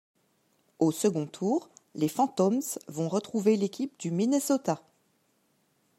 [0.79, 4.81] Au second tour, les Phantoms vont retrouver l'équipe du Minnesota.